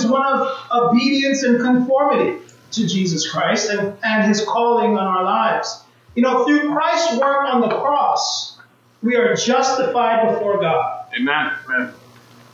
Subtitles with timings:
[0.00, 2.38] is one of obedience and conformity
[2.72, 5.82] to Jesus Christ and, and his calling on our lives.
[6.14, 8.58] You know, through Christ's work on the cross,
[9.02, 11.06] we are justified before God.
[11.18, 11.52] Amen.
[11.68, 11.94] Amen.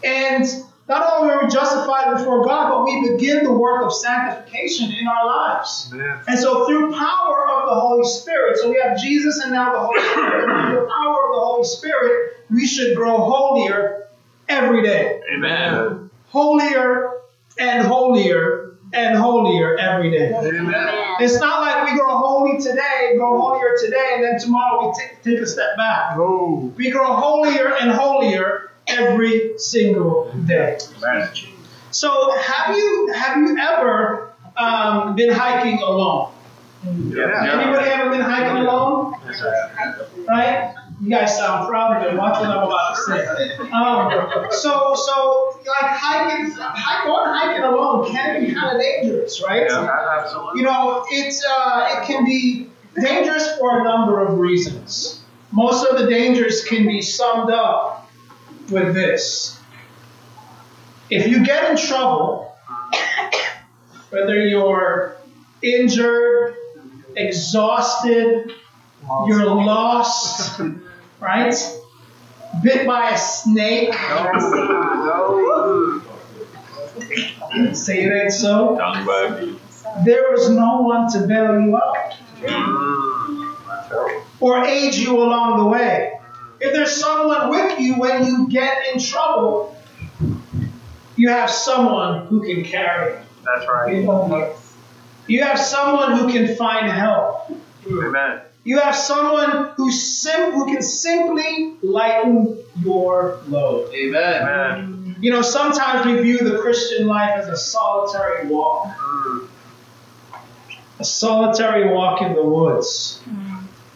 [0.04, 0.46] And
[0.88, 5.06] not only are we justified before God, but we begin the work of sanctification in
[5.08, 5.90] our lives.
[5.92, 6.18] Amen.
[6.28, 9.80] And so, through power of the Holy Spirit, so we have Jesus and now the
[9.80, 10.44] Holy Spirit.
[10.44, 14.06] through the power of the Holy Spirit, we should grow holier
[14.48, 15.20] every day.
[15.34, 16.10] Amen.
[16.28, 17.15] Holier
[17.58, 20.32] and holier and holier every day.
[20.32, 21.16] Amen.
[21.20, 25.22] It's not like we grow holy today, grow holier today, and then tomorrow we take,
[25.22, 26.16] take a step back.
[26.16, 26.72] Oh.
[26.76, 30.78] We grow holier and holier every single day.
[30.98, 31.28] Amen.
[31.90, 36.32] So, have you have you ever um, been hiking alone?
[36.84, 37.60] Yeah.
[37.60, 39.14] Anybody ever been hiking alone?
[40.28, 40.74] Right?
[41.00, 42.16] You guys sound proud of it.
[42.16, 43.56] Watch what I'm about to say.
[43.70, 49.66] Um, so, so like hiking, hike, going hiking alone can be kind of dangerous, right?
[49.68, 50.60] Yeah, absolutely.
[50.60, 55.22] You know, it's uh, it can be dangerous for a number of reasons.
[55.52, 58.10] Most of the dangers can be summed up
[58.70, 59.60] with this:
[61.10, 62.56] if you get in trouble,
[64.08, 65.18] whether you're
[65.62, 66.56] injured,
[67.16, 68.52] exhausted,
[69.26, 70.58] you're lost,
[71.20, 71.54] right?
[72.62, 73.92] Bit by a snake.
[77.74, 78.76] Say it ain't so.
[78.76, 79.58] Done by me.
[80.04, 82.16] There was no one to bail you out
[84.40, 86.18] or aid you along the way.
[86.60, 89.76] If there's someone with you when you get in trouble,
[91.16, 93.94] you have someone who can carry That's right.
[93.94, 94.54] you.
[95.26, 97.50] You have someone who can find help.
[97.86, 98.40] Amen.
[98.66, 103.94] You have someone who sim- who can simply lighten your load.
[103.94, 105.14] Amen.
[105.20, 109.46] You know, sometimes we view the Christian life as a solitary walk, Mm.
[110.98, 113.20] a solitary walk in the woods.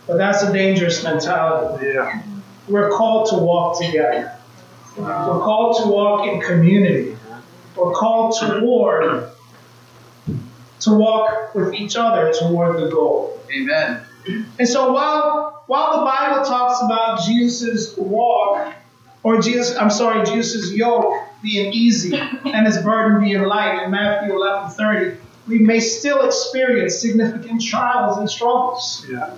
[0.06, 1.86] But that's a dangerous mentality.
[1.92, 2.22] Yeah.
[2.68, 4.32] We're called to walk together.
[4.96, 7.16] We're called to walk in community.
[7.76, 9.30] We're called toward
[10.84, 13.36] to walk with each other toward the goal.
[13.52, 14.02] Amen.
[14.58, 18.74] And so while while the Bible talks about Jesus' walk,
[19.22, 24.34] or Jesus, I'm sorry, Jesus' yoke being easy and his burden being light in Matthew
[24.34, 25.16] 11:30,
[25.48, 29.30] we may still experience significant trials and struggles Yeah.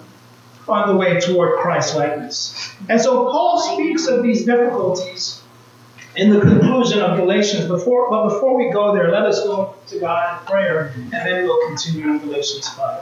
[0.69, 2.55] on the way toward Christ likeness.
[2.89, 5.41] And so Paul speaks of these difficulties
[6.17, 7.67] in the conclusion of Galatians.
[7.67, 11.45] Before, but before we go there, let us go to God in prayer, and then
[11.45, 13.01] we'll continue in Galatians 5.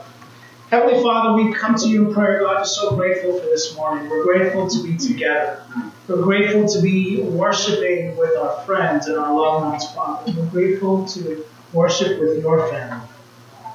[0.71, 2.59] Heavenly Father, we come to you in prayer, God.
[2.59, 4.09] We're so grateful for this morning.
[4.09, 5.65] We're grateful to be together.
[6.07, 10.33] We're grateful to be worshiping with our friends and our loved ones, Father.
[10.33, 13.09] We're grateful to worship with your family.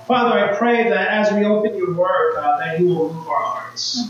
[0.07, 3.44] Father, I pray that as we open your word, God, that you will move our
[3.44, 4.07] hearts.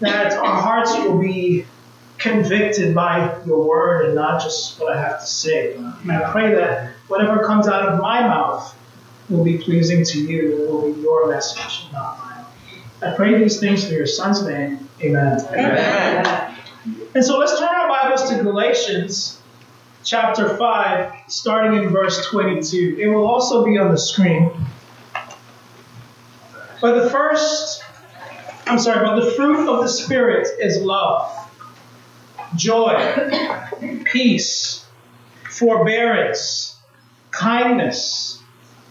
[0.00, 1.64] That our hearts will be
[2.18, 5.76] convicted by your word and not just what I have to say.
[5.76, 8.77] And I pray that whatever comes out of my mouth
[9.28, 12.44] will be pleasing to you and will be your message, not mine.
[13.02, 14.88] I pray these things through your son's name.
[15.02, 15.40] Amen.
[15.52, 16.54] Amen.
[17.14, 19.40] And so let's turn our Bibles to Galatians
[20.04, 22.96] chapter 5, starting in verse 22.
[22.98, 24.50] It will also be on the screen.
[26.80, 27.82] But the first,
[28.66, 31.30] I'm sorry, but the fruit of the Spirit is love,
[32.56, 34.86] joy, peace,
[35.50, 36.76] forbearance,
[37.30, 38.37] kindness,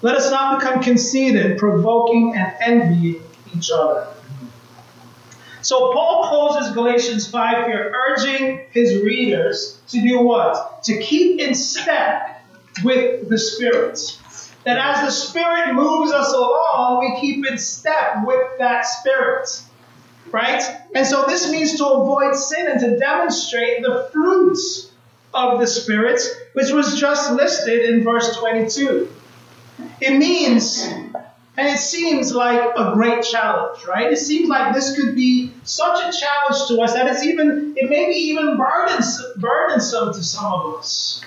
[0.00, 3.22] Let us not become conceited, provoking and envying
[3.54, 4.06] each other.
[5.62, 10.84] So Paul closes Galatians 5 here, urging his readers to do what?
[10.84, 12.44] To keep in step
[12.84, 13.98] with the Spirit.
[14.64, 19.62] That as the Spirit moves us along, we keep in step with that Spirit.
[20.30, 20.62] Right?
[20.94, 24.92] And so this means to avoid sin and to demonstrate the fruits
[25.34, 26.20] of the Spirit,
[26.52, 29.10] which was just listed in verse 22.
[30.00, 30.86] It means
[31.58, 34.12] and it seems like a great challenge, right?
[34.12, 37.90] It seems like this could be such a challenge to us that it's even, it
[37.90, 41.20] may be even burdensome, burdensome to some of us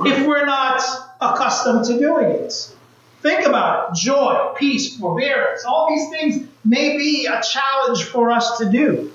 [0.00, 0.82] if we're not
[1.20, 2.74] accustomed to doing it.
[3.22, 3.94] Think about it.
[3.94, 5.64] Joy, peace, forbearance.
[5.64, 9.12] All these things may be a challenge for us to do.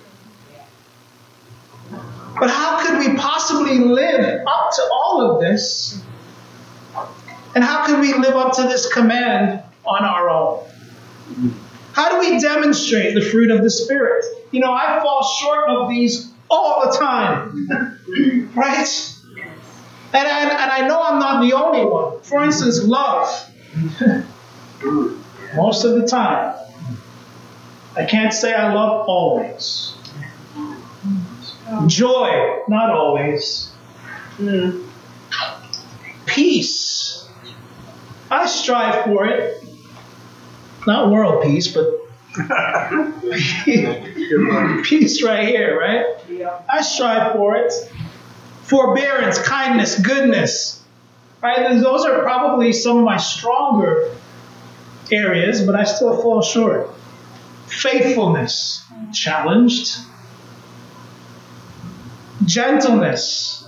[2.39, 6.01] But how could we possibly live up to all of this?
[7.59, 10.65] And how can we live up to this command on our own?
[11.91, 14.23] How do we demonstrate the fruit of the Spirit?
[14.51, 17.67] You know, I fall short of these all the time,
[18.55, 19.13] right?
[20.13, 22.21] And I, and I know I'm not the only one.
[22.21, 23.27] For instance, love.
[25.57, 26.55] Most of the time.
[27.97, 29.95] I can't say I love always.
[31.87, 33.73] Joy, not always.
[34.37, 34.85] Hmm.
[36.25, 37.28] Peace.
[38.29, 39.63] I strive for it.
[40.85, 41.85] Not world peace, but
[44.83, 46.05] peace right here, right?
[46.69, 47.73] I strive for it.
[48.63, 50.83] Forbearance, kindness, goodness.
[51.41, 51.79] Right?
[51.79, 54.13] Those are probably some of my stronger
[55.11, 56.89] areas, but I still fall short.
[57.67, 58.83] Faithfulness,
[59.13, 59.97] challenged.
[62.45, 63.67] Gentleness.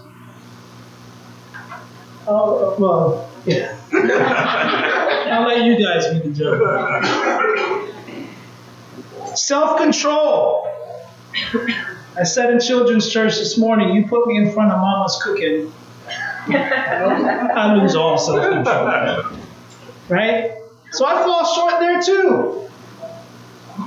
[2.28, 2.76] Oh, oh.
[2.78, 3.78] well, yeah.
[5.32, 6.60] I'll let you guys be the judge.
[9.38, 10.68] Self control.
[12.18, 15.72] I said in children's church this morning, you put me in front of mama's cooking,
[16.48, 19.40] I lose all self control.
[20.10, 20.52] Right?
[20.92, 22.70] So I fall short there too.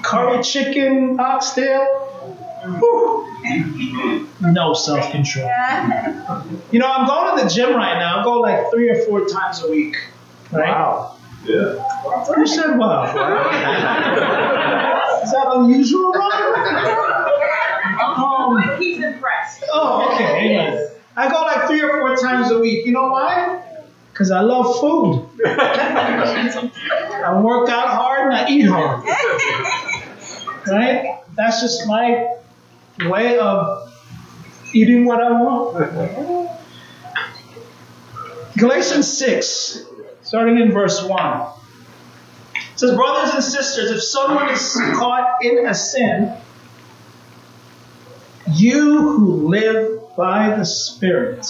[0.02, 1.84] Curry chicken, oxtail.
[2.78, 3.33] Whew.
[4.40, 5.46] No self control.
[6.70, 8.20] You know, I'm going to the gym right now.
[8.20, 9.96] I go like three or four times a week.
[10.50, 10.70] Right?
[10.70, 11.16] Wow.
[11.44, 11.74] Yeah.
[12.34, 13.04] Who said wow?
[15.22, 16.32] Is that unusual, Ron?
[18.16, 19.64] Um, He's impressed.
[19.72, 20.54] oh, okay.
[20.56, 20.88] Amen.
[21.16, 22.86] I go like three or four times a week.
[22.86, 23.62] You know why?
[24.12, 25.28] Because I love food.
[25.46, 29.04] I work out hard and I eat hard.
[30.66, 31.18] Right?
[31.36, 32.36] That's just my
[33.00, 33.92] way of
[34.72, 36.50] eating what I want.
[38.56, 39.84] Galatians 6,
[40.22, 41.46] starting in verse 1.
[42.54, 46.36] It says, Brothers and sisters, if someone is caught in a sin,
[48.52, 51.46] you who live by the Spirit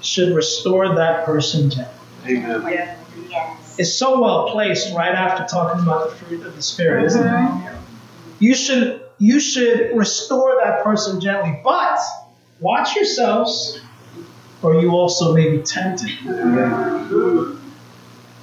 [0.00, 1.94] should restore that person gently.
[2.26, 2.96] Amen.
[3.28, 3.76] Yes.
[3.78, 7.30] It's so well placed right after talking about the fruit of the Spirit, isn't it?
[7.30, 7.76] Uh-huh.
[8.38, 12.00] You should you should restore that person gently, but
[12.58, 13.78] watch yourselves,
[14.62, 16.10] or you also may be tempted.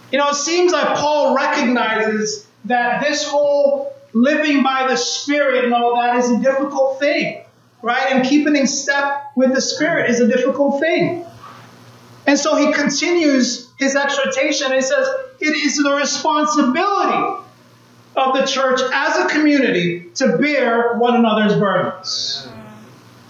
[0.10, 5.74] You know, it seems like Paul recognizes that this whole living by the Spirit and
[5.74, 7.44] all that is a difficult thing,
[7.82, 8.12] right?
[8.12, 11.26] And keeping in step with the Spirit is a difficult thing.
[12.28, 15.08] And so he continues his exhortation and he says,
[15.40, 17.47] It is the responsibility
[18.18, 22.50] of the church as a community to bear one another's burdens.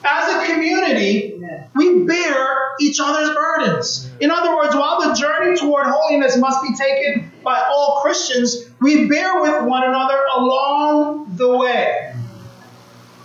[0.03, 1.37] As a community,
[1.75, 4.09] we bear each other's burdens.
[4.21, 9.07] In other words, while the journey toward holiness must be taken by all Christians, we
[9.07, 12.13] bear with one another along the way,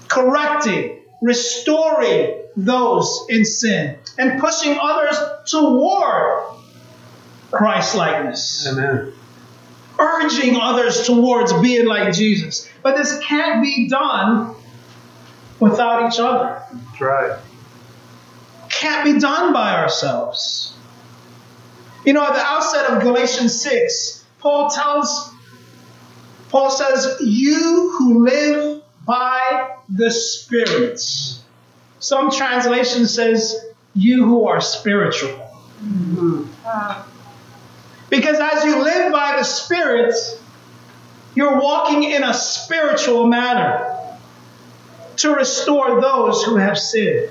[0.08, 5.16] correcting, restoring those in sin, and pushing others
[5.46, 6.42] toward
[7.52, 9.12] Christ likeness Amen.
[10.02, 12.68] Urging others towards being like Jesus.
[12.82, 14.54] But this can't be done
[15.60, 16.62] without each other.
[16.72, 17.38] That's right.
[18.68, 20.74] Can't be done by ourselves.
[22.04, 25.32] You know, at the outset of Galatians 6, Paul tells,
[26.48, 31.00] Paul says, You who live by the Spirit.
[32.00, 35.38] Some translation says, You who are spiritual.
[35.80, 36.44] Mm-hmm.
[36.64, 37.06] Ah.
[38.12, 40.14] Because as you live by the Spirit,
[41.34, 43.88] you're walking in a spiritual manner
[45.16, 47.30] to restore those who have sinned.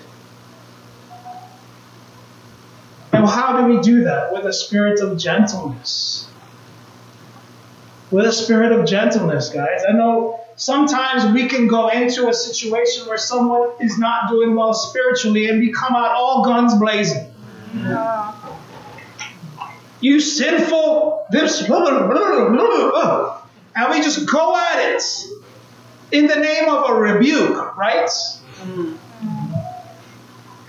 [3.13, 4.33] And how do we do that?
[4.33, 6.27] With a spirit of gentleness.
[8.09, 9.83] With a spirit of gentleness, guys.
[9.88, 14.73] I know sometimes we can go into a situation where someone is not doing well
[14.73, 17.31] spiritually and we come out all guns blazing.
[20.01, 23.41] You sinful, this, blah, blah, blah, blah, blah.
[23.75, 25.03] and we just go at it
[26.12, 28.10] in the name of a rebuke, right?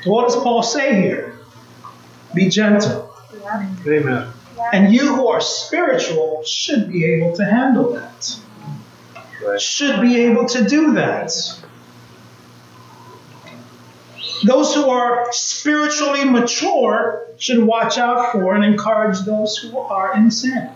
[0.04, 1.38] What does Paul say here?
[2.34, 3.14] Be gentle.
[3.86, 4.28] Amen.
[4.72, 8.36] And you who are spiritual should be able to handle that,
[9.44, 9.60] Right.
[9.60, 11.32] should be able to do that.
[14.44, 20.30] Those who are spiritually mature should watch out for and encourage those who are in
[20.30, 20.70] sin.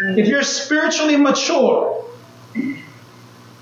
[0.00, 2.04] If you're spiritually mature,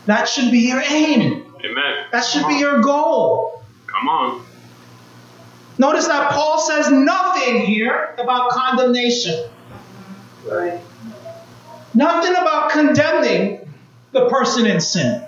[0.07, 1.47] that should be your aim.
[1.65, 2.07] Amen.
[2.13, 3.63] That should be your goal.
[3.87, 4.47] Come on.
[5.79, 9.49] Notice that Paul says nothing here about condemnation.
[10.47, 10.81] Right.
[11.95, 13.73] Nothing about condemning
[14.13, 15.25] the person in sin.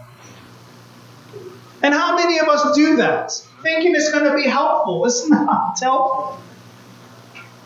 [1.82, 3.32] And how many of us do that?
[3.62, 5.06] Thinking it's going to be helpful.
[5.06, 6.38] It's not helpful.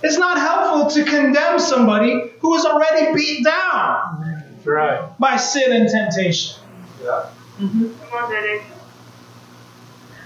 [0.03, 5.19] It's not helpful to condemn somebody who is already beat down right.
[5.19, 6.63] by sin and temptation.
[7.03, 7.31] Yeah.
[7.59, 7.89] Mm-hmm.
[8.11, 8.63] Come on, Daddy.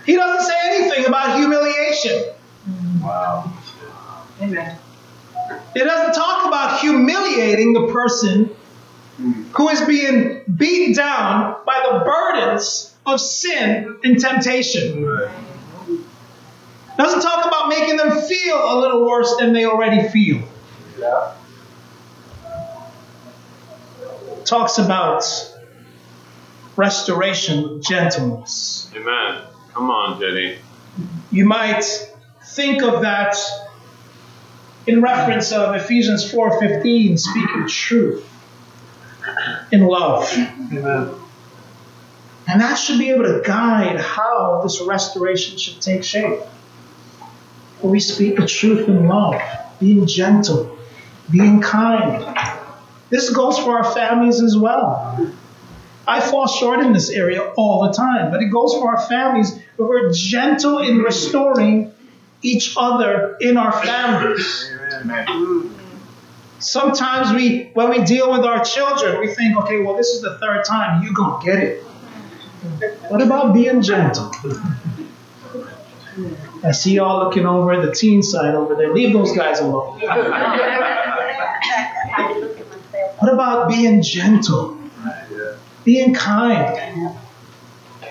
[0.06, 2.32] He doesn't say anything about humiliation.
[3.00, 3.52] Wow.
[4.40, 4.76] Amen.
[5.74, 8.46] It doesn't talk about humiliating the person
[9.16, 9.42] hmm.
[9.52, 15.04] who is being beat down by the burdens of sin and temptation.
[15.04, 15.30] Right.
[17.00, 20.42] Doesn't talk about making them feel a little worse than they already feel.
[20.98, 21.32] Yeah.
[24.50, 25.24] talks about
[26.76, 28.90] restoration with gentleness.
[28.96, 29.42] Amen.
[29.72, 30.58] Come on, Jenny.
[31.30, 31.84] You might
[32.42, 33.36] think of that
[34.88, 38.28] in reference of Ephesians 4:15, speaking truth
[39.70, 40.28] in love.
[40.32, 41.10] Amen.
[42.48, 46.40] And that should be able to guide how this restoration should take shape.
[47.82, 49.40] We speak the truth in love,
[49.78, 50.78] being gentle,
[51.30, 52.36] being kind.
[53.08, 55.32] This goes for our families as well.
[56.06, 59.60] I fall short in this area all the time, but it goes for our families
[59.76, 61.92] we're gentle in restoring
[62.42, 64.70] each other in our families.
[66.58, 70.38] Sometimes we, when we deal with our children, we think, okay, well, this is the
[70.38, 71.82] third time, you're gonna get it.
[73.08, 74.30] What about being gentle?
[76.62, 78.92] I see y'all looking over the teen side over there.
[78.92, 80.00] Leave those guys alone.
[83.18, 84.78] What about being gentle?
[85.84, 87.14] Being kind.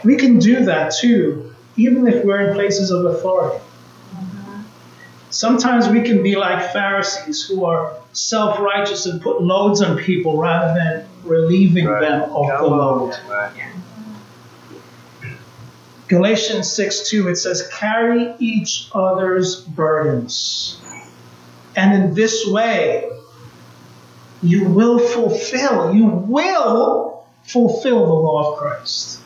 [0.03, 3.63] We can do that too, even if we're in places of authority.
[5.31, 10.37] Sometimes we can be like Pharisees who are self righteous and put loads on people
[10.37, 12.01] rather than relieving Right.
[12.01, 12.77] them of the Come on.
[12.77, 13.13] load.
[13.29, 13.51] Right.
[16.09, 20.81] Galatians 6 2, it says, Carry each other's burdens.
[21.75, 23.07] And in this way,
[24.41, 29.21] you will fulfill, you will fulfill the law of Christ.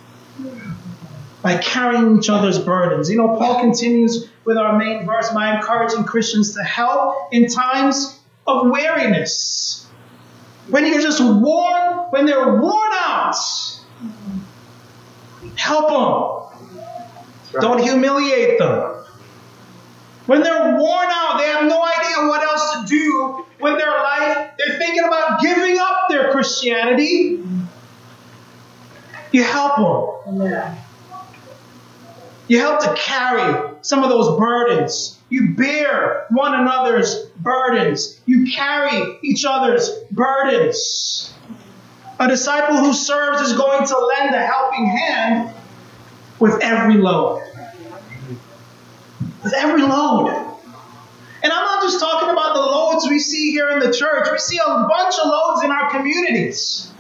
[1.42, 3.10] By carrying each other's burdens.
[3.10, 8.20] You know, Paul continues with our main verse by encouraging Christians to help in times
[8.46, 9.88] of weariness.
[10.70, 13.03] When you're just worn, when they're worn out,
[15.64, 16.78] help them.
[17.54, 17.62] Right.
[17.62, 18.96] Don't humiliate them.
[20.26, 24.52] When they're worn out, they have no idea what else to do with their life.
[24.58, 27.44] They're thinking about giving up their Christianity.
[29.32, 30.76] You help them.
[32.48, 35.20] You help to carry some of those burdens.
[35.30, 38.20] You bear one another's burdens.
[38.26, 41.33] You carry each other's burdens.
[42.20, 45.54] A disciple who serves is going to lend a helping hand
[46.40, 47.42] with every load.
[49.44, 50.30] With every load.
[51.44, 54.38] And I'm not just talking about the loads we see here in the church, we
[54.38, 56.92] see a bunch of loads in our communities.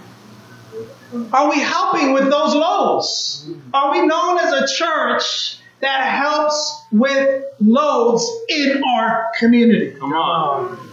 [1.31, 3.47] Are we helping with those loads?
[3.73, 9.91] Are we known as a church that helps with loads in our community?
[9.91, 10.92] Come on.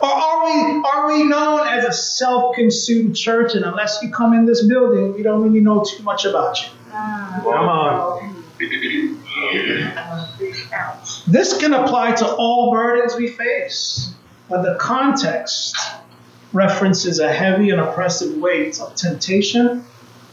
[0.00, 4.46] Or are we are we known as a self-consumed church and unless you come in
[4.46, 6.68] this building, we don't really know too much about you?
[6.92, 7.40] Ah.
[7.42, 8.44] Come on.
[11.26, 14.14] This can apply to all burdens we face,
[14.48, 15.76] but the context
[16.52, 19.84] references a heavy and oppressive weight of temptation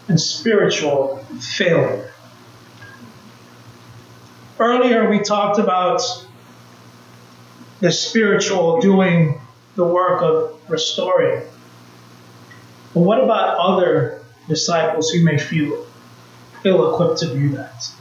[0.08, 2.12] and spiritual failure.
[4.58, 6.02] Earlier, we talked about
[7.82, 9.42] the spiritual doing
[9.76, 11.44] the work of restoring.
[12.94, 15.86] But what about other disciples who may feel
[16.64, 17.92] ill equipped to do that?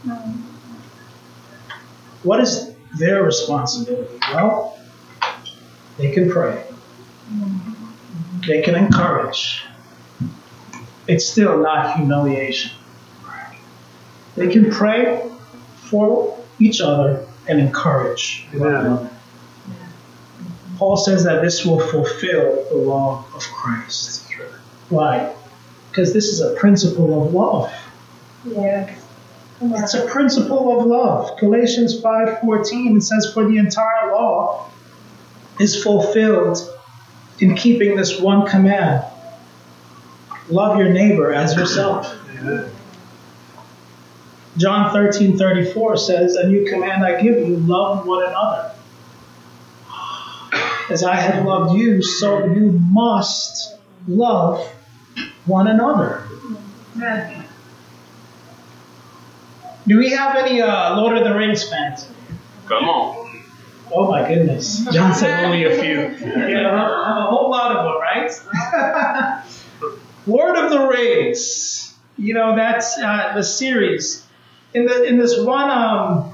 [2.23, 4.19] What is their responsibility?
[4.33, 4.79] Well,
[5.99, 6.65] they can pray,
[8.47, 9.65] they can encourage.
[11.07, 12.71] It's still not humiliation.
[14.37, 15.31] They can pray
[15.77, 19.11] for each other and encourage one another.
[20.79, 24.33] Paul says that this will fulfill the law of Christ.
[24.89, 25.35] Why?
[25.91, 27.73] Because this is a principle of love.
[28.45, 29.01] Yes.
[29.61, 31.39] It's a principle of love.
[31.39, 34.69] Galatians 5:14 it says for the entire law
[35.59, 36.59] is fulfilled
[37.39, 39.05] in keeping this one command.
[40.49, 42.15] Love your neighbor as yourself.
[42.39, 42.71] Amen.
[44.57, 48.74] John 13:34 says, "A new command I give you, love one another.
[50.91, 53.77] As I have loved you, so you must
[54.07, 54.67] love
[55.47, 56.27] one another."
[56.97, 57.45] Amen.
[59.87, 62.09] Do we have any uh, Lord of the Rings fans?
[62.67, 63.25] Come on.
[63.93, 64.85] Oh my goodness.
[64.93, 66.17] John said only a few.
[66.27, 69.45] Yeah, I have a whole lot of them, right?
[70.27, 71.95] Lord of the Rings.
[72.17, 74.27] You know, that's uh, the series.
[74.73, 76.34] In the in this one um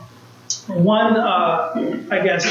[0.71, 2.45] one uh I guess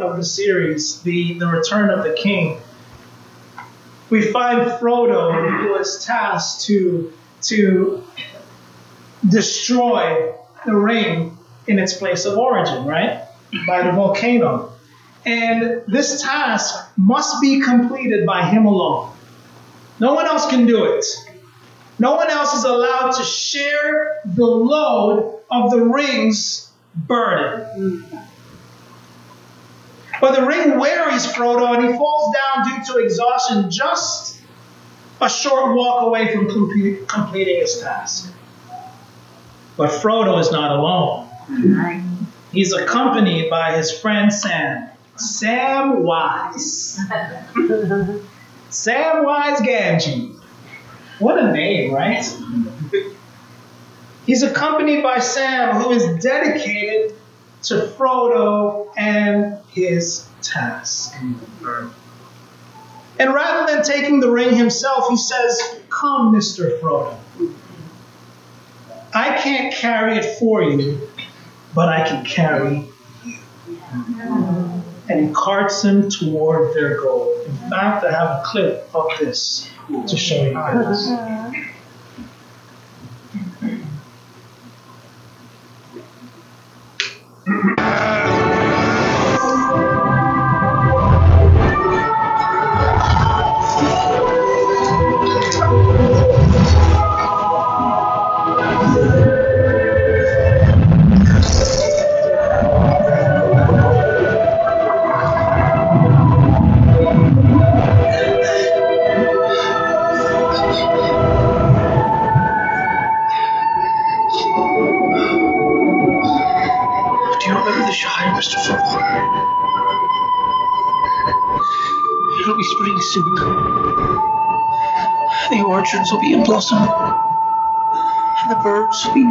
[0.00, 2.58] of the series, the the Return of the King.
[4.10, 8.04] We find Frodo who is tasked to to
[9.28, 13.24] destroy the ring in its place of origin, right?
[13.66, 14.72] By the volcano.
[15.24, 19.12] And this task must be completed by him alone.
[19.98, 21.04] No one else can do it.
[21.98, 26.65] No one else is allowed to share the load of the ring's
[26.96, 28.04] burden.
[30.20, 34.40] But the ring wearies Frodo and he falls down due to exhaustion just
[35.20, 38.32] a short walk away from comple- completing his task.
[39.76, 41.28] But Frodo is not alone.
[42.52, 44.88] He's accompanied by his friend Sam.
[45.16, 46.98] Sam Wise.
[48.70, 50.34] Samwise Gamgee.
[51.18, 52.24] What a name, right?
[54.26, 57.14] He's accompanied by Sam, who is dedicated
[57.64, 61.14] to Frodo and his task.
[63.18, 66.78] And rather than taking the ring himself, he says, Come, Mr.
[66.80, 67.16] Frodo.
[69.14, 71.08] I can't carry it for you,
[71.74, 72.92] but I can carry you.
[75.08, 77.32] And he carts him toward their goal.
[77.46, 79.70] In fact, I have a clip of this
[80.08, 81.08] to show you guys.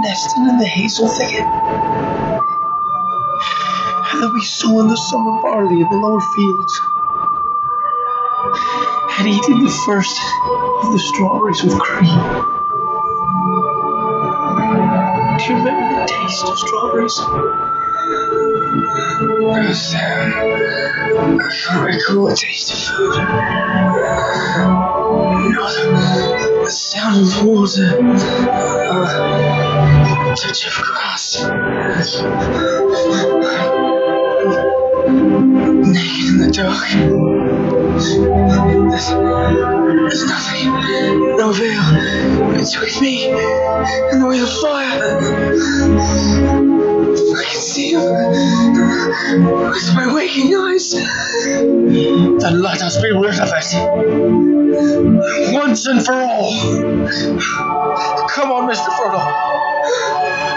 [0.06, 1.42] Nesting in the hazel thicket.
[4.12, 6.80] And they'll be sowing the summer barley in the lower fields.
[9.18, 10.16] And eating the first
[10.84, 12.20] of the strawberries with cream.
[15.38, 17.18] Do you remember the taste of strawberries?
[19.76, 20.34] Sam,
[21.40, 23.16] I can't recall the taste of food.
[25.52, 28.00] No, the, sound of water,
[28.50, 31.44] uh, touch of grass.
[35.86, 36.90] Naked in the dark.
[38.90, 39.10] There's,
[40.10, 40.68] there's nothing,
[41.38, 41.86] no veil
[42.58, 43.16] between me
[44.12, 46.75] and the way of fire.
[47.16, 48.04] I can see him
[49.70, 50.92] with my waking eyes.
[50.92, 55.54] Then let us be rid of it.
[55.54, 56.52] Once and for all.
[58.28, 58.90] Come on, Mr.
[58.90, 59.20] Frodo.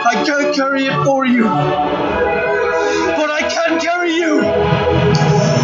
[0.05, 1.45] I can't carry it for you.
[1.45, 4.41] But I can carry you.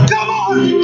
[0.09, 0.84] Come on!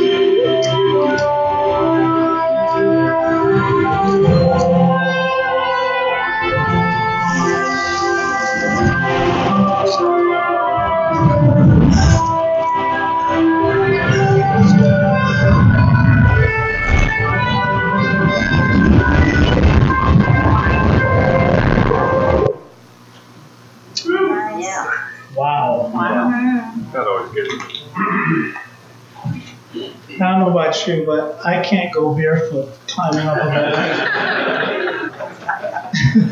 [30.87, 33.47] Don't know about you, but I can't go barefoot climbing up a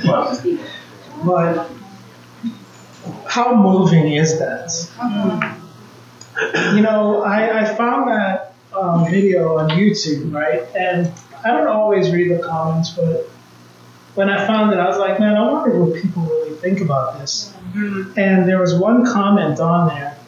[0.09, 0.59] mountain.
[1.25, 1.71] but
[3.27, 4.71] how moving is that?
[6.75, 10.63] You know, I, I found that um, video on YouTube, right?
[10.77, 11.13] And
[11.45, 13.29] I don't always read the comments, but
[14.15, 17.19] when I found it, I was like, man, I wonder what people really think about
[17.19, 17.55] this.
[17.75, 20.19] And there was one comment on there.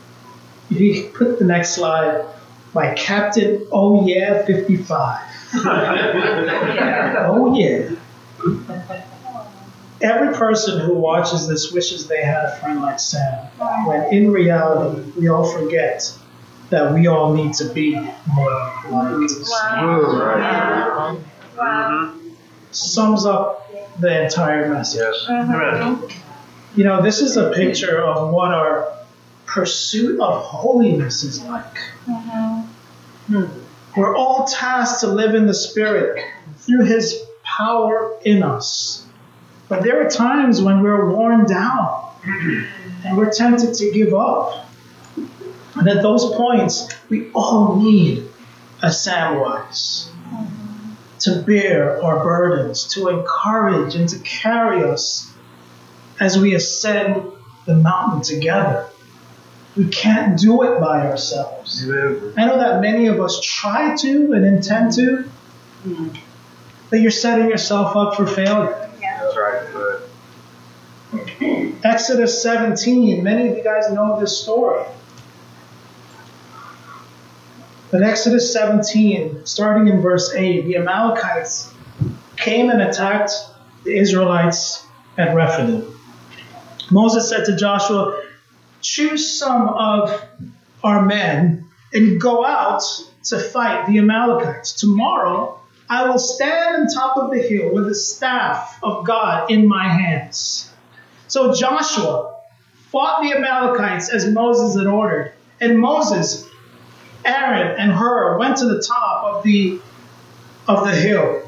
[0.70, 2.24] If you put the next slide
[2.72, 5.20] by Captain Oh Yeah 55.
[5.54, 7.90] oh yeah.
[10.02, 13.46] Every person who watches this wishes they had a friend like Sam,
[13.84, 16.10] when in reality, we all forget
[16.70, 18.50] that we all need to be more
[18.90, 19.50] like this.
[19.50, 21.18] Wow.
[21.58, 22.14] Wow.
[22.70, 25.00] Sums up the entire message.
[25.00, 25.26] Yes.
[25.28, 26.10] Mhm.
[26.76, 28.90] You know, this is a picture of what our
[29.44, 31.76] pursuit of holiness is like.
[32.08, 32.59] Mhm.
[33.96, 36.24] We're all tasked to live in the Spirit
[36.58, 39.06] through His power in us.
[39.68, 42.12] But there are times when we're worn down
[43.04, 44.66] and we're tempted to give up.
[45.76, 48.28] And at those points, we all need
[48.82, 50.10] a Samwise
[51.20, 55.32] to bear our burdens, to encourage and to carry us
[56.18, 57.22] as we ascend
[57.66, 58.89] the mountain together.
[59.76, 61.88] We can't do it by ourselves.
[61.88, 65.30] I know that many of us try to and intend to,
[66.90, 68.90] but you're setting yourself up for failure.
[69.00, 69.62] That's right.
[69.72, 70.08] But
[71.84, 74.84] Exodus 17, many of you guys know this story.
[77.90, 81.72] But Exodus 17, starting in verse 8, the Amalekites
[82.36, 83.32] came and attacked
[83.84, 84.86] the Israelites
[85.18, 85.92] at Rephidim.
[86.90, 88.22] Moses said to Joshua,
[88.82, 90.22] Choose some of
[90.82, 92.82] our men and go out
[93.24, 94.72] to fight the Amalekites.
[94.72, 99.66] Tomorrow I will stand on top of the hill with the staff of God in
[99.66, 100.72] my hands.
[101.26, 102.36] So Joshua
[102.90, 106.48] fought the Amalekites as Moses had ordered, and Moses,
[107.24, 109.80] Aaron, and Hur went to the top of the
[110.68, 111.42] of the hill.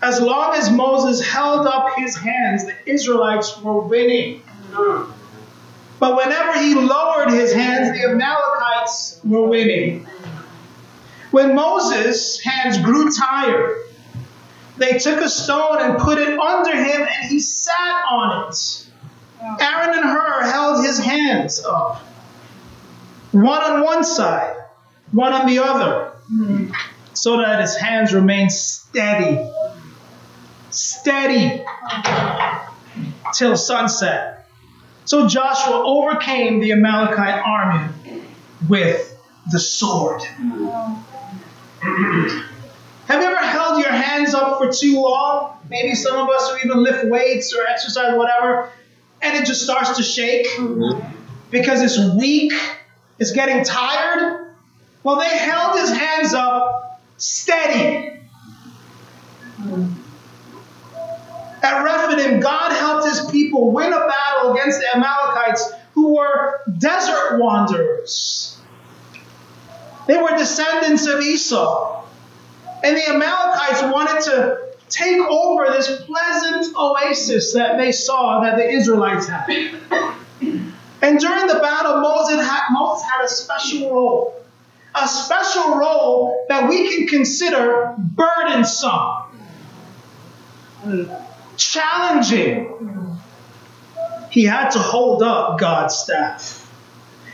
[0.00, 4.42] As long as Moses held up his hands, the Israelites were winning.
[6.02, 10.04] But whenever he lowered his hands, the Amalekites were winning.
[11.30, 13.84] When Moses' hands grew tired,
[14.78, 18.88] they took a stone and put it under him, and he sat on it.
[19.60, 21.98] Aaron and Hur held his hands up,
[23.30, 24.56] one on one side,
[25.12, 26.14] one on the other,
[27.14, 29.48] so that his hands remained steady,
[30.70, 31.62] steady
[33.34, 34.41] till sunset.
[35.04, 37.92] So Joshua overcame the Amalekite army
[38.68, 39.18] with
[39.50, 40.22] the sword.
[41.82, 45.58] Have you ever held your hands up for too long?
[45.68, 48.70] Maybe some of us who even lift weights or exercise, or whatever,
[49.20, 50.46] and it just starts to shake
[51.50, 52.52] because it's weak,
[53.18, 54.54] it's getting tired.
[55.02, 58.20] Well, they held his hands up steady.
[61.62, 67.38] At Rephidim, God helped his people win a battle against the Amalekites who were desert
[67.38, 68.58] wanderers.
[70.08, 72.04] They were descendants of Esau.
[72.82, 78.68] And the Amalekites wanted to take over this pleasant oasis that they saw that the
[78.68, 79.48] Israelites had.
[81.00, 84.34] And during the battle, Moses had, Moses had a special role.
[84.94, 89.22] A special role that we can consider burdensome,
[91.56, 93.18] challenging.
[94.30, 96.58] He had to hold up God's staff.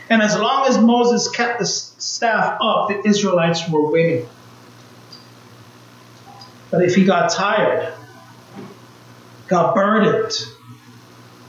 [0.09, 4.27] And as long as Moses kept the staff up, the Israelites were winning.
[6.71, 7.93] But if he got tired,
[9.47, 10.31] got burdened,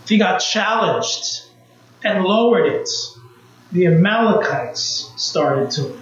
[0.03, 1.43] if he got challenged
[2.05, 2.89] and lowered it,
[3.73, 5.99] the Amalekites started to.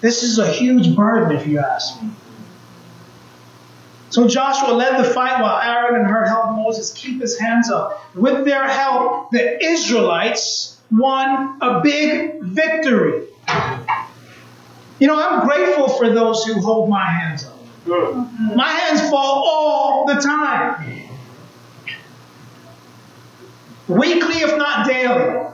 [0.00, 2.10] This is a huge burden, if you ask me.
[4.14, 8.14] So Joshua led the fight while Aaron and Hur helped Moses keep his hands up.
[8.14, 13.24] With their help, the Israelites won a big victory.
[15.00, 17.58] You know, I'm grateful for those who hold my hands up.
[18.54, 21.08] My hands fall all the time.
[23.88, 25.44] Weekly, if not daily.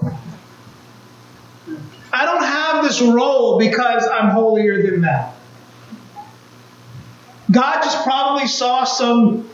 [2.13, 5.40] I don't have this role because I'm holier than that.
[7.51, 9.49] God just probably saw some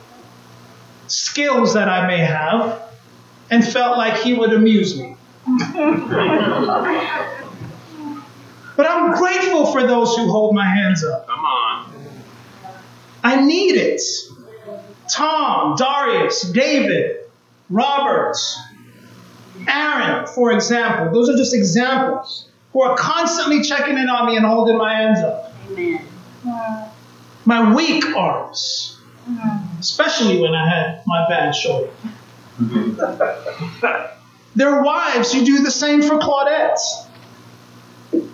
[1.06, 2.82] skills that I may have
[3.50, 5.16] and felt like He would amuse me.
[8.76, 11.26] But I'm grateful for those who hold my hands up.
[11.26, 11.92] come on.
[13.24, 14.02] I need it.
[15.10, 17.20] Tom, Darius, David,
[17.70, 18.60] Roberts,
[19.66, 21.10] Aaron, for example.
[21.12, 25.20] Those are just examples who are constantly checking in on me and holding my hands
[25.20, 25.54] up.
[25.70, 26.06] Amen.
[27.46, 28.92] My weak arms.
[29.80, 31.90] especially when I had my bad shoulder.
[32.60, 34.16] Mm-hmm.
[34.54, 37.06] Their wives who do the same for Claudettes.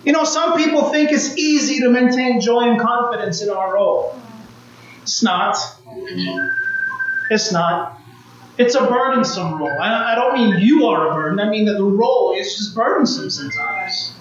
[0.05, 4.19] You know, some people think it's easy to maintain joy and confidence in our role.
[5.01, 5.57] It's not.
[7.29, 7.99] It's not.
[8.57, 9.77] It's a burdensome role.
[9.79, 12.75] I, I don't mean you are a burden, I mean that the role is just
[12.75, 14.12] burdensome sometimes.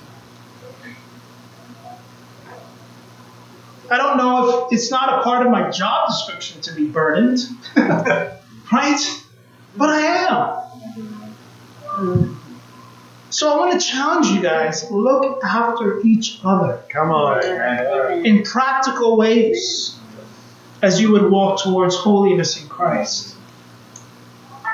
[3.92, 7.40] I don't know if it's not a part of my job description to be burdened,
[7.76, 9.22] right?
[9.76, 10.00] But I
[11.98, 12.22] am.
[13.28, 16.82] So I want to challenge you guys look after each other.
[16.88, 18.24] Come on.
[18.24, 19.98] In practical ways
[20.82, 23.36] as you would walk towards holiness in Christ.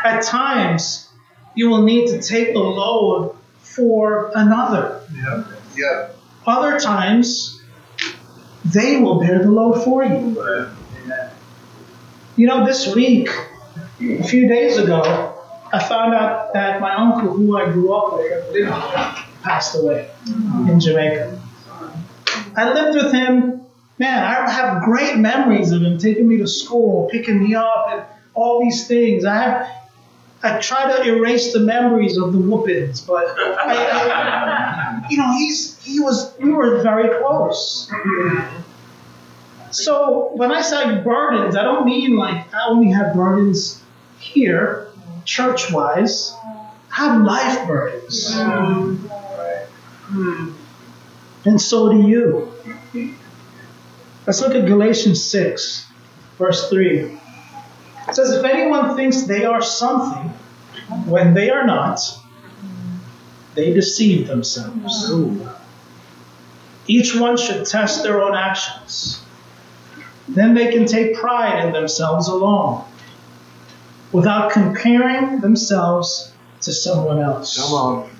[0.04, 1.08] At times,
[1.54, 5.02] you will need to take the load for another.
[5.12, 5.44] Yeah.
[5.76, 6.08] Yeah.
[6.46, 7.57] Other times,
[8.64, 10.70] they will bear the load for you.
[12.36, 13.28] You know, this week,
[14.00, 15.34] a few days ago,
[15.72, 18.68] I found out that my uncle, who I grew up with,
[19.42, 21.40] passed away in Jamaica.
[22.56, 23.62] I lived with him.
[23.98, 28.02] Man, I have great memories of him taking me to school, picking me up, and
[28.34, 29.24] all these things.
[29.24, 29.68] I have,
[30.42, 35.82] I try to erase the memories of the whoopings, but I, I, you know, he's
[35.82, 37.90] he was we were very close.
[39.70, 43.82] So when I say burdens, I don't mean like I only have burdens
[44.18, 44.88] here,
[45.24, 46.32] church wise.
[46.44, 48.32] I have life burdens.
[51.44, 52.52] And so do you.
[54.26, 55.86] Let's look at Galatians 6,
[56.36, 57.17] verse 3.
[58.08, 60.30] It says, If anyone thinks they are something
[61.06, 62.00] when they are not,
[63.54, 65.12] they deceive themselves.
[66.86, 69.22] Each one should test their own actions.
[70.26, 72.84] Then they can take pride in themselves alone
[74.12, 77.58] without comparing themselves to someone else.
[77.58, 78.10] Come on.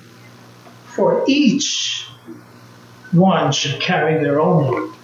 [0.94, 2.08] For each
[3.12, 4.94] one should carry their own load.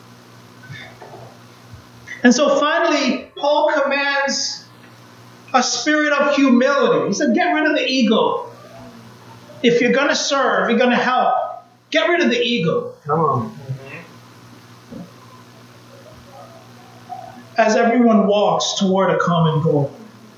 [2.23, 4.64] And so finally, Paul commands
[5.55, 7.09] a spirit of humility.
[7.09, 8.51] He said, Get rid of the ego.
[9.63, 11.35] If you're going to serve, you're going to help,
[11.91, 12.93] get rid of the ego.
[13.07, 13.59] Come on.
[17.57, 19.95] As everyone walks toward a common goal.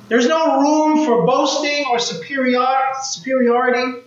[0.08, 2.64] There's no room for boasting or superior,
[3.02, 4.02] superiority.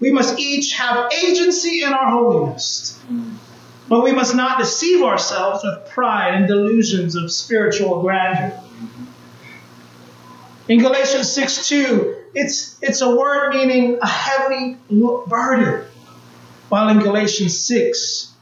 [0.00, 3.00] We must each have agency in our holiness.
[3.88, 8.58] But we must not deceive ourselves with pride and delusions of spiritual grandeur.
[10.66, 15.84] In Galatians 6 2, it's, it's a word meaning a heavy burden.
[16.70, 18.32] While in Galatians 6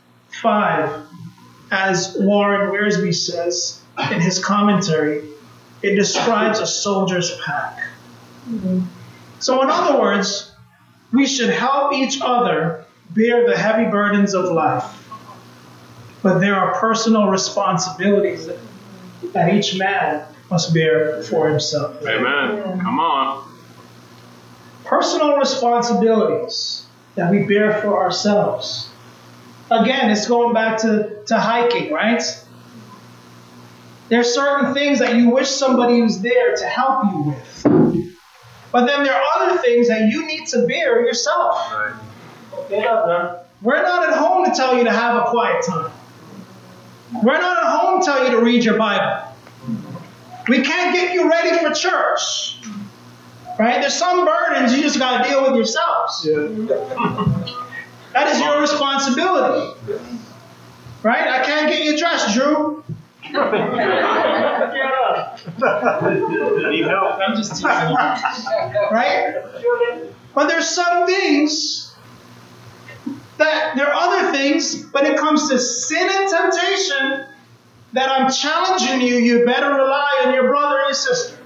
[0.41, 1.07] 5,
[1.73, 5.25] as Warren Wiersbe says in his commentary,
[5.83, 7.89] it describes a soldier's pack.
[9.41, 10.53] So, in other words,
[11.13, 14.85] we should help each other bear the heavy burdens of life.
[16.23, 18.49] But there are personal responsibilities
[19.33, 21.97] that each man must bear for himself.
[22.07, 22.79] Amen.
[22.79, 23.51] Come on.
[24.85, 26.85] Personal responsibilities
[27.15, 28.91] that we bear for ourselves.
[29.71, 32.23] Again, it's going back to, to hiking, right?
[34.11, 38.13] There are certain things that you wish somebody was there to help you with.
[38.71, 41.73] But then there are other things that you need to bear yourself.
[41.73, 42.85] Right.
[42.85, 43.49] Up.
[43.63, 45.93] We're not at home to tell you to have a quiet time.
[47.23, 49.32] We're not at home to tell you to read your Bible.
[50.49, 52.59] We can't get you ready for church.
[53.59, 53.81] Right?
[53.81, 56.29] There's some burdens you just got to deal with yourselves.
[58.13, 59.75] That is your responsibility.
[61.03, 61.29] Right?
[61.29, 62.85] I can't get you dressed, Drew.
[63.25, 63.39] Need
[66.85, 67.19] help?
[67.27, 68.91] I'm just teasing you.
[68.91, 69.43] Right?
[70.35, 71.95] But there's some things
[73.39, 77.27] that there are other things, but it comes to sin and temptation
[77.93, 81.39] that I'm challenging you, you better rely on your brother and your sister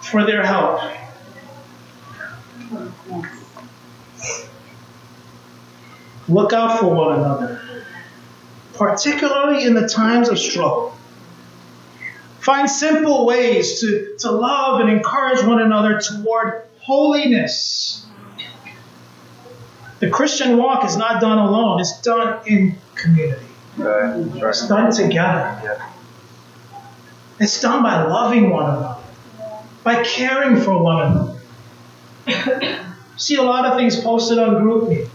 [0.00, 0.80] for their help.
[6.28, 7.84] Look out for one another,
[8.74, 10.96] particularly in the times of struggle.
[12.40, 18.06] Find simple ways to, to love and encourage one another toward holiness.
[20.00, 23.46] The Christian walk is not done alone, it's done in community.
[23.78, 25.82] It's done together.
[27.38, 29.02] It's done by loving one another,
[29.84, 31.38] by caring for one
[32.26, 32.84] another.
[33.16, 35.08] See a lot of things posted on GroupMe.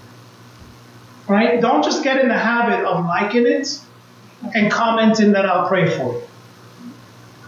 [1.28, 1.62] Right?
[1.62, 3.80] Don't just get in the habit of liking it,
[4.56, 6.22] and commenting that I'll pray for you.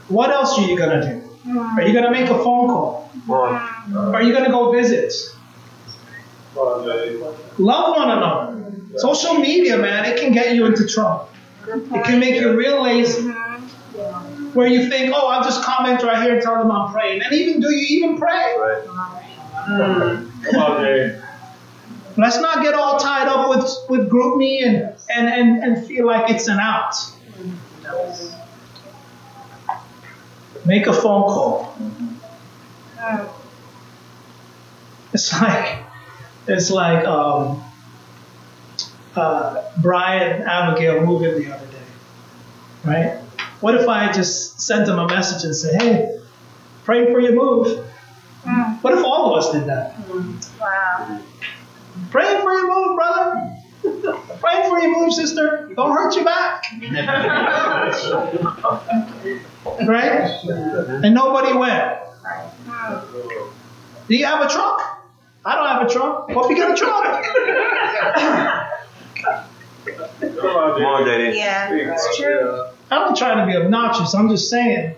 [0.09, 1.59] What else are you going to do?
[1.59, 3.11] Are you going to make a phone call?
[3.29, 5.13] Are you going to go visit?
[6.55, 8.71] Love one another.
[8.97, 11.29] Social media, man, it can get you into trouble.
[11.67, 13.29] It can make you real lazy.
[14.53, 17.21] Where you think, oh, I'll just comment right here and tell them I'm praying.
[17.21, 18.55] And even do you even pray?
[22.17, 26.29] Let's not get all tied up with, with GroupMe and, and, and, and feel like
[26.29, 26.93] it's an out.
[30.65, 31.75] Make a phone call.
[31.79, 32.09] Mm-hmm.
[35.13, 35.82] It's like
[36.47, 37.63] it's like um,
[39.15, 41.83] uh, Brian and Abigail moving the other day,
[42.83, 43.19] right?
[43.61, 46.19] What if I just sent them a message and said, "Hey,
[46.83, 47.85] praying for your move"?
[48.81, 49.95] What if all of us did that?
[50.59, 51.19] Wow.
[52.11, 53.57] Praying for your move, brother.
[54.41, 55.69] Praying for your move, sister.
[55.75, 56.65] Don't hurt your back,
[59.87, 60.29] right?
[61.03, 61.99] And nobody went.
[64.07, 64.92] Do you have a truck?
[65.45, 66.31] I don't have a truck.
[66.31, 67.25] Hope you get a truck.
[70.19, 71.37] Come on, Daddy.
[71.37, 72.65] Yeah, it's true.
[72.89, 74.13] I'm not trying to be obnoxious.
[74.13, 74.95] I'm just saying,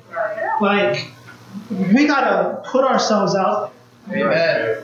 [0.62, 1.08] like,
[1.69, 3.73] we gotta put ourselves out.
[4.12, 4.84] Amen.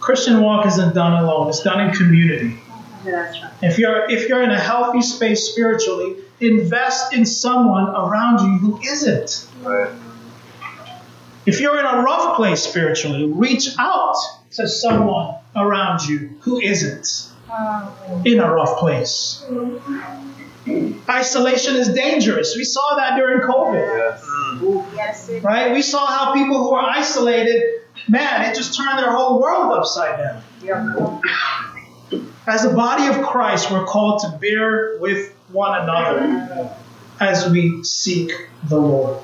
[0.00, 1.48] Christian walk isn't done alone.
[1.48, 2.58] It's done in community.
[3.04, 3.52] That's right.
[3.62, 8.80] If you're if you're in a healthy space spiritually, invest in someone around you who
[8.82, 9.46] isn't.
[9.62, 9.90] Right.
[11.46, 14.16] If you're in a rough place spiritually, reach out
[14.52, 17.30] to someone around you who isn't
[18.24, 19.44] in a rough place.
[21.08, 22.56] Isolation is dangerous.
[22.56, 24.24] We saw that during COVID, Yes.
[24.24, 24.84] Mm.
[24.96, 25.72] Yes, right?
[25.74, 27.62] We saw how people who are isolated,
[28.08, 30.42] man, it just turned their whole world upside down.
[32.46, 36.70] As a body of Christ, we're called to bear with one another
[37.20, 38.32] as we seek
[38.68, 39.18] the Lord.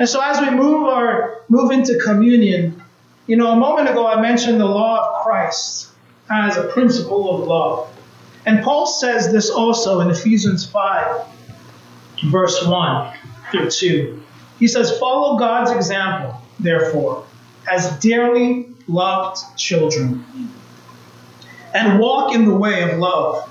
[0.00, 2.82] And so as we move our move into communion,
[3.26, 5.90] you know, a moment ago I mentioned the law of Christ
[6.30, 7.92] as a principle of love.
[8.46, 11.26] And Paul says this also in Ephesians 5,
[12.30, 13.14] verse 1
[13.52, 14.22] through 2.
[14.58, 17.26] He says, Follow God's example, therefore,
[17.70, 20.24] as dearly loved children,
[21.74, 23.50] and walk in the way of love,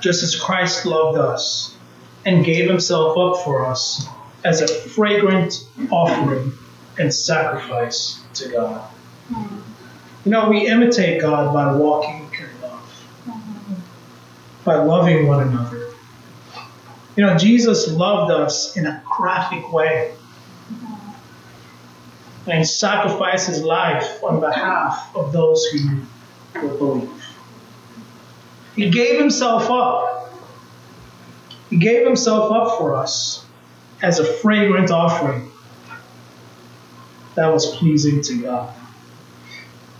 [0.00, 1.76] just as Christ loved us
[2.24, 4.08] and gave himself up for us
[4.44, 6.52] as a fragrant offering
[6.98, 8.88] and sacrifice to God.
[9.30, 13.06] You know, we imitate God by walking in love,
[14.64, 15.88] by loving one another.
[17.16, 20.14] You know, Jesus loved us in a graphic way.
[22.44, 26.00] And sacrificed his life on behalf of those who
[26.60, 27.24] will believe.
[28.74, 30.34] He gave himself up.
[31.70, 33.41] He gave himself up for us
[34.02, 35.50] as a fragrant offering
[37.36, 38.74] that was pleasing to God.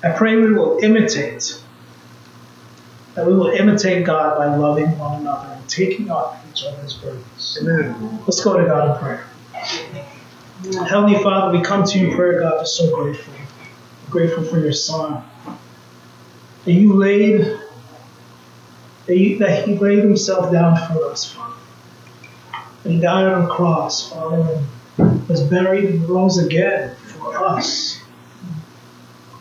[0.03, 1.63] I pray we will imitate,
[3.15, 7.59] that we will imitate God by loving one another and taking up each other's burdens.
[7.63, 8.21] Amen.
[8.27, 9.27] Let's go to God in prayer.
[10.89, 13.35] Heavenly Father, we come to you in prayer, God, just so grateful.
[14.11, 15.23] Grateful for your Son.
[16.65, 17.59] That you laid,
[19.07, 21.52] that, you, that he laid himself down for us, Father.
[22.85, 24.61] He died on the cross, Father,
[24.99, 28.03] and was buried and rose again for us.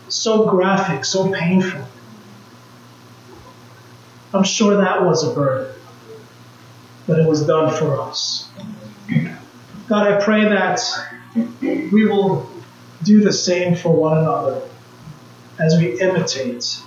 [0.08, 1.86] So graphic, so painful.
[4.34, 5.74] I'm sure that was a burden,
[7.06, 8.48] but it was done for us.
[9.88, 10.80] God, I pray that
[11.60, 12.48] we will
[13.02, 14.62] do the same for one another
[15.58, 16.80] as we imitate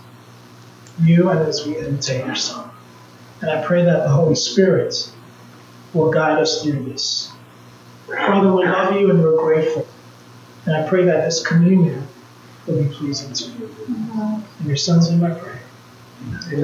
[1.02, 2.70] you and as we imitate your Son.
[3.42, 5.12] And I pray that the Holy Spirit
[5.96, 7.32] will guide us through this.
[8.08, 9.88] Father, we love you and we're grateful.
[10.66, 12.08] And I pray that this communion
[12.68, 13.72] will be pleasing to you.
[14.60, 15.60] In your Son's name I pray.
[16.28, 16.62] Amen.